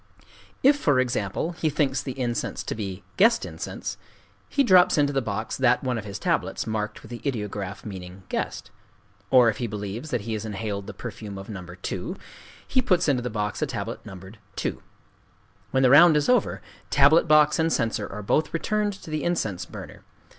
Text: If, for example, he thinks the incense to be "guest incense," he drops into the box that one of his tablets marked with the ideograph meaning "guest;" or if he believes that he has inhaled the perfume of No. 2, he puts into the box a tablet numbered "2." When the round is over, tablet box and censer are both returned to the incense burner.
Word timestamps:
If, 0.63 0.77
for 0.77 0.99
example, 0.99 1.51
he 1.51 1.69
thinks 1.69 2.01
the 2.01 2.19
incense 2.19 2.63
to 2.63 2.73
be 2.73 3.03
"guest 3.17 3.45
incense," 3.45 3.97
he 4.49 4.63
drops 4.63 4.97
into 4.97 5.13
the 5.13 5.21
box 5.21 5.55
that 5.57 5.83
one 5.83 5.99
of 5.99 6.05
his 6.05 6.17
tablets 6.17 6.65
marked 6.65 7.03
with 7.03 7.11
the 7.11 7.21
ideograph 7.23 7.85
meaning 7.85 8.23
"guest;" 8.27 8.71
or 9.29 9.47
if 9.47 9.57
he 9.57 9.67
believes 9.67 10.09
that 10.09 10.21
he 10.21 10.33
has 10.33 10.43
inhaled 10.43 10.87
the 10.87 10.95
perfume 10.95 11.37
of 11.37 11.49
No. 11.49 11.63
2, 11.79 12.17
he 12.67 12.81
puts 12.81 13.07
into 13.07 13.21
the 13.21 13.29
box 13.29 13.61
a 13.61 13.67
tablet 13.67 14.03
numbered 14.03 14.39
"2." 14.55 14.81
When 15.69 15.83
the 15.83 15.91
round 15.91 16.17
is 16.17 16.27
over, 16.27 16.63
tablet 16.89 17.27
box 17.27 17.59
and 17.59 17.71
censer 17.71 18.07
are 18.11 18.23
both 18.23 18.55
returned 18.55 18.93
to 19.03 19.11
the 19.11 19.23
incense 19.23 19.65
burner. 19.65 20.01